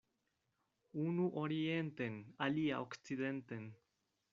Unu 1.01 1.27
orienten, 1.43 2.19
alia 2.49 2.83
okcidenten. 2.89 3.75